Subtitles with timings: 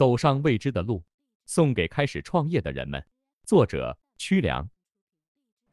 [0.00, 1.02] 走上未知的路，
[1.44, 3.04] 送给开始创业的人们。
[3.44, 4.66] 作者：曲良。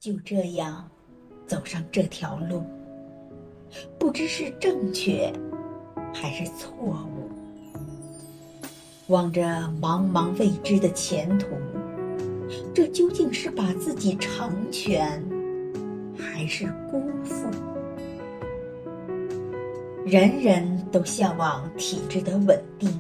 [0.02, 0.92] 就这样
[1.46, 2.66] 走上这条路，
[3.98, 5.32] 不知是正确
[6.14, 7.32] 还是错误。
[9.08, 9.42] 望着
[9.82, 11.48] 茫茫未知的前途，
[12.76, 15.24] 这究竟是把自己成全，
[16.20, 17.50] 还是辜负？
[20.06, 22.92] 人人都向往体制的稳定，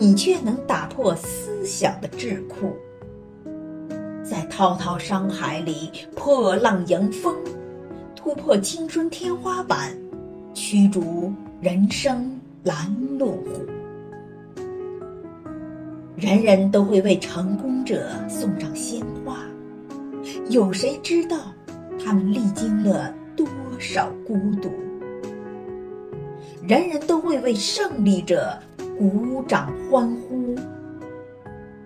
[0.00, 2.72] 你却能打破思想的桎梏，
[4.22, 7.34] 在滔滔商海里破浪迎风，
[8.14, 9.92] 突破青春天花板，
[10.54, 13.66] 驱逐人生拦路虎。
[16.14, 19.44] 人人都会为成功者送上鲜花，
[20.48, 21.36] 有谁知道
[21.98, 23.44] 他们历经了多
[23.80, 24.70] 少孤独？
[26.62, 28.56] 人人都会为胜利者
[28.98, 30.56] 鼓掌欢呼，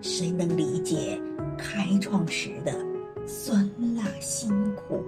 [0.01, 1.21] 谁能理解
[1.55, 2.73] 开创时的
[3.27, 5.03] 酸辣辛苦？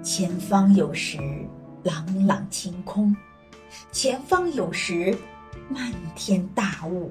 [0.00, 1.18] 前方有时
[1.82, 3.12] 朗朗晴空，
[3.90, 5.12] 前方有时
[5.68, 7.10] 漫天大雾。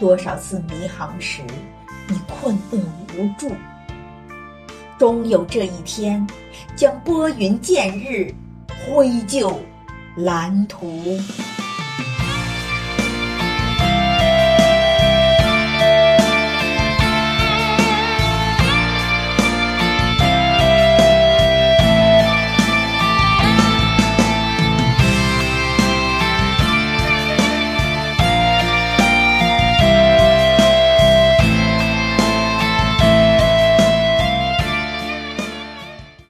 [0.00, 1.42] 多少次迷航时，
[2.08, 2.80] 你困厄
[3.16, 3.48] 无助，
[4.98, 6.26] 终有这一天，
[6.74, 8.34] 将拨云见日。
[8.90, 9.60] 挥就
[10.18, 11.16] 蓝图。